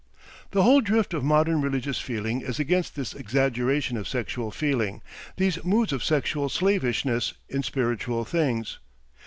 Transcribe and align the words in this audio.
The 0.49 0.63
whole 0.63 0.81
drift 0.81 1.13
of 1.13 1.23
modern 1.23 1.61
religious 1.61 1.99
feeling 1.99 2.41
is 2.41 2.59
against 2.59 2.95
this 2.95 3.13
exaggeration 3.13 3.97
of 3.97 4.07
sexual 4.07 4.49
feeling, 4.49 5.03
these 5.37 5.63
moods 5.63 5.93
of 5.93 6.03
sexual 6.03 6.49
slavishness, 6.49 7.35
in 7.49 7.61
spiritual 7.61 8.25
things. 8.25 8.79